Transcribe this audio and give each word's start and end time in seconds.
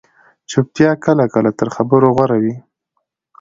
چُپتیا 0.49 0.91
کله 1.05 1.25
کله 1.33 1.51
تر 1.59 1.67
خبرې 1.75 2.09
غوره 2.15 2.37
وي 2.43 2.55